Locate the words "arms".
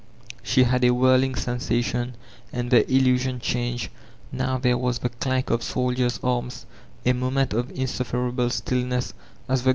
6.23-6.65